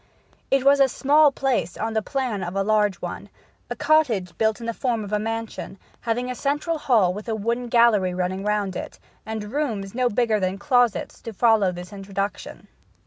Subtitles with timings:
[0.49, 3.29] It was a small place on the plan of a large one
[3.69, 7.35] a cottage built in the form of a mansion, having a central hall with a
[7.35, 12.67] wooden gallery running round it, and rooms no bigger than closets to follow this introduction.